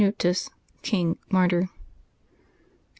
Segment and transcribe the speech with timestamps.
[0.01, 0.49] CANUTUS,
[0.81, 1.65] King, Martyr.
[1.65, 1.69] [t.